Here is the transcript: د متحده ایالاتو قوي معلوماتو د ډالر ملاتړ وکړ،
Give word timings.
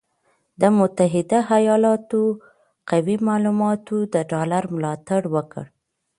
د 0.61 0.63
متحده 0.77 1.39
ایالاتو 1.57 2.21
قوي 2.89 3.15
معلوماتو 3.27 3.95
د 4.13 4.15
ډالر 4.31 4.63
ملاتړ 4.75 5.21
وکړ، 5.35 5.65